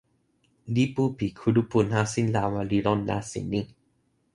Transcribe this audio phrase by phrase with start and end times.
[0.73, 3.61] lipu pi kulupu nasin lawa li lon nasin ni.